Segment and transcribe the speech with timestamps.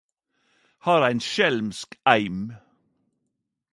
[0.85, 2.39] Har ein skjelmsk eim